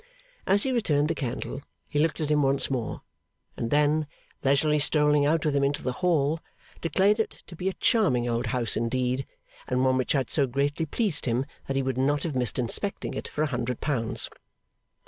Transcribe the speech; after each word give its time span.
As 0.47 0.63
he 0.63 0.71
returned 0.71 1.09
the 1.09 1.13
candle, 1.13 1.61
he 1.87 1.99
looked 1.99 2.19
at 2.19 2.31
him 2.31 2.41
once 2.41 2.71
more; 2.71 3.03
and 3.55 3.69
then, 3.69 4.07
leisurely 4.43 4.79
strolling 4.79 5.27
out 5.27 5.45
with 5.45 5.55
him 5.55 5.63
into 5.63 5.83
the 5.83 5.91
hall, 6.01 6.39
declared 6.81 7.19
it 7.19 7.43
to 7.45 7.55
be 7.55 7.69
a 7.69 7.73
charming 7.73 8.27
old 8.27 8.47
house 8.47 8.75
indeed, 8.75 9.27
and 9.67 9.85
one 9.85 9.97
which 9.97 10.13
had 10.13 10.31
so 10.31 10.47
greatly 10.47 10.87
pleased 10.87 11.27
him 11.27 11.45
that 11.67 11.75
he 11.75 11.83
would 11.83 11.99
not 11.99 12.23
have 12.23 12.33
missed 12.35 12.57
inspecting 12.57 13.13
it 13.13 13.27
for 13.27 13.43
a 13.43 13.53
hundred 13.53 13.79
pounds. 13.79 14.27